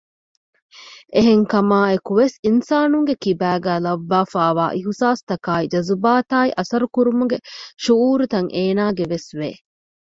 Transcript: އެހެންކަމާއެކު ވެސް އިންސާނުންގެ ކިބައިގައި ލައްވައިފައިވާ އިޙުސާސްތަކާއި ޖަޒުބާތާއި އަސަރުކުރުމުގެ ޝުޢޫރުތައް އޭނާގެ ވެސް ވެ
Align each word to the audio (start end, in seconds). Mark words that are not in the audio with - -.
އެހެންކަމާއެކު 1.13 2.11
ވެސް 2.19 2.35
އިންސާނުންގެ 2.45 3.15
ކިބައިގައި 3.23 3.81
ލައްވައިފައިވާ 3.85 4.65
އިޙުސާސްތަކާއި 4.75 5.65
ޖަޒުބާތާއި 5.73 6.49
އަސަރުކުރުމުގެ 6.57 7.37
ޝުޢޫރުތައް 7.85 8.49
އޭނާގެ 8.55 9.05
ވެސް 9.11 9.29
ވެ 9.39 9.49